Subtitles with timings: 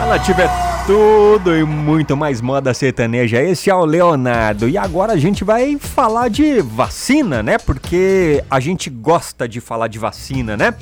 [0.00, 0.48] Ela tiver
[0.86, 3.42] tudo e muito mais moda sertaneja.
[3.42, 4.68] Esse é o Leonardo.
[4.68, 7.58] E agora a gente vai falar de vacina, né?
[7.58, 10.74] Porque a gente gosta de falar de vacina, né?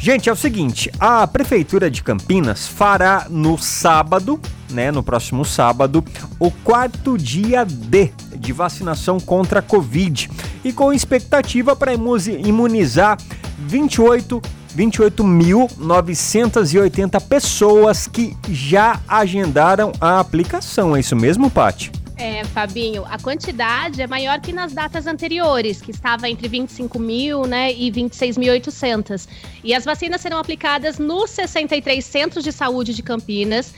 [0.00, 4.40] Gente, é o seguinte, a prefeitura de Campinas fará no sábado,
[4.70, 6.04] né, no próximo sábado,
[6.38, 10.30] o quarto dia D de vacinação contra a Covid
[10.64, 13.18] e com expectativa para imunizar
[13.58, 14.40] 28
[14.78, 20.94] 28.980 pessoas que já agendaram a aplicação.
[20.94, 21.90] É isso mesmo, Pati?
[22.16, 27.44] É, Fabinho, a quantidade é maior que nas datas anteriores, que estava entre 25 mil
[27.44, 29.28] né, e 26.800.
[29.62, 33.72] E as vacinas serão aplicadas nos 63 centros de saúde de Campinas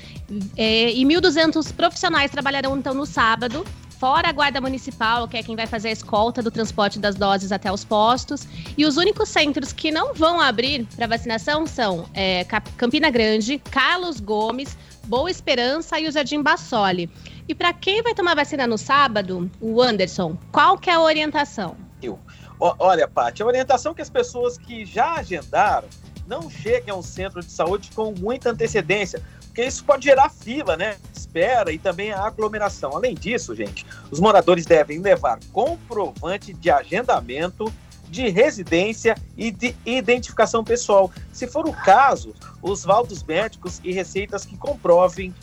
[0.56, 3.66] é, e 1.200 profissionais trabalharão então no sábado
[4.00, 7.52] fora a guarda municipal, que é quem vai fazer a escolta do transporte das doses
[7.52, 8.48] até os postos.
[8.76, 12.46] E os únicos centros que não vão abrir para vacinação são é,
[12.78, 17.10] Campina Grande, Carlos Gomes, Boa Esperança e o Jardim Bassoli.
[17.46, 21.76] E para quem vai tomar vacina no sábado, o Anderson, qual que é a orientação?
[22.02, 22.18] Eu.
[22.58, 25.88] Olha, Paty, a orientação que as pessoas que já agendaram
[26.30, 30.96] não cheguem ao centro de saúde com muita antecedência, porque isso pode gerar fila, né?
[31.12, 32.92] Espera e também a aglomeração.
[32.94, 37.70] Além disso, gente, os moradores devem levar comprovante de agendamento,
[38.08, 41.10] de residência e de identificação pessoal.
[41.32, 45.34] Se for o caso, os valdos médicos e receitas que comprovem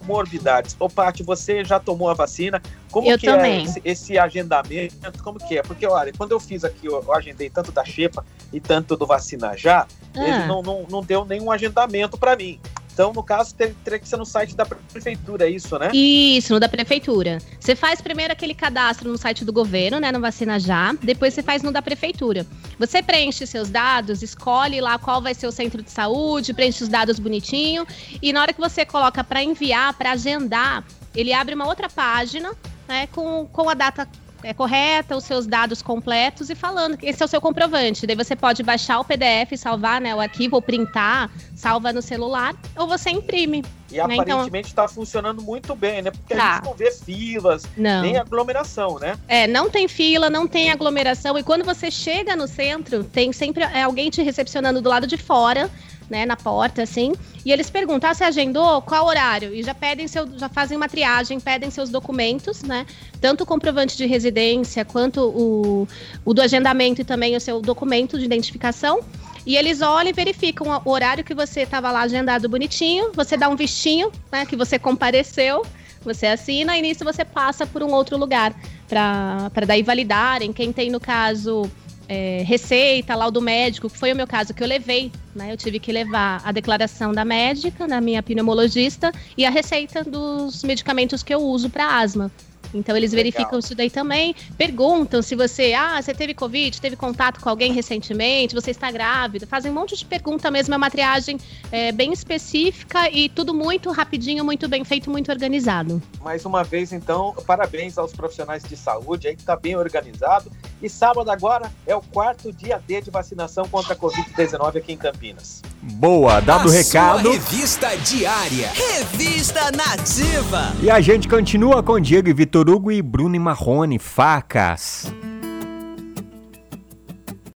[0.00, 0.76] comorbidades.
[0.78, 2.60] Ô, Paty, você já tomou a vacina?
[2.90, 3.60] Como eu que também.
[3.60, 5.22] é esse, esse, agendamento?
[5.22, 5.62] Como que é?
[5.62, 9.06] Porque, olha, quando eu fiz aqui, eu, eu agendei tanto da Xepa e tanto do
[9.06, 10.28] Vacina Já, ah.
[10.28, 12.58] ele não, não, não deu nenhum agendamento para mim.
[12.98, 15.92] Então, no caso, teria que ser no site da prefeitura, é isso, né?
[15.94, 17.38] Isso, no da prefeitura.
[17.60, 21.40] Você faz primeiro aquele cadastro no site do governo, né, no Vacina Já, depois você
[21.40, 22.44] faz no da prefeitura.
[22.76, 26.88] Você preenche seus dados, escolhe lá qual vai ser o centro de saúde, preenche os
[26.88, 27.86] dados bonitinho,
[28.20, 32.50] e na hora que você coloca para enviar, para agendar, ele abre uma outra página,
[32.88, 34.08] né, com, com a data
[34.42, 38.06] é, correta, os seus dados completos e falando que esse é o seu comprovante.
[38.06, 42.54] Daí você pode baixar o PDF, salvar né, o arquivo, ou printar, salva no celular,
[42.76, 43.64] ou você imprime.
[43.90, 44.04] E né?
[44.04, 44.94] Então aparentemente está então...
[44.94, 46.10] funcionando muito bem, né?
[46.10, 46.52] Porque tá.
[46.52, 48.02] a gente não vê filas, não.
[48.02, 49.18] nem aglomeração, né?
[49.26, 51.38] É, não tem fila, não tem aglomeração.
[51.38, 55.70] E quando você chega no centro, tem sempre alguém te recepcionando do lado de fora
[56.08, 57.12] né, na porta, assim,
[57.44, 58.80] e eles perguntam, ah, você agendou?
[58.82, 59.54] Qual horário?
[59.54, 62.86] E já pedem seu, já fazem uma triagem, pedem seus documentos, né,
[63.20, 65.88] tanto o comprovante de residência, quanto o,
[66.24, 69.00] o do agendamento e também o seu documento de identificação,
[69.46, 73.48] e eles olham e verificam o horário que você estava lá agendado bonitinho, você dá
[73.48, 75.64] um vistinho, né, que você compareceu,
[76.02, 78.54] você assina e nisso você passa por um outro lugar
[78.88, 80.52] para daí validarem.
[80.52, 81.68] Quem tem, no caso,
[82.08, 85.52] é, receita, laudo médico, que foi o meu caso que eu levei, né?
[85.52, 90.64] Eu tive que levar a declaração da médica, da minha pneumologista, e a receita dos
[90.64, 92.30] medicamentos que eu uso para asma.
[92.74, 93.24] Então eles Legal.
[93.24, 97.72] verificam isso daí também, perguntam se você, ah, você teve Covid, teve contato com alguém
[97.72, 101.38] recentemente, você está grávida, fazem um monte de pergunta mesmo, é uma triagem
[101.70, 106.02] é, bem específica e tudo muito rapidinho, muito bem feito, muito organizado.
[106.22, 110.50] Mais uma vez, então, parabéns aos profissionais de saúde aí que está bem organizado.
[110.82, 114.96] E sábado agora é o quarto dia D de vacinação contra a Covid-19 aqui em
[114.96, 115.62] Campinas.
[115.80, 117.30] Boa, dado o recado.
[117.30, 118.70] revista diária.
[118.74, 120.72] Revista Nativa.
[120.82, 125.12] E a gente continua com Diego e Vitor Hugo e Bruno e Marrone, facas.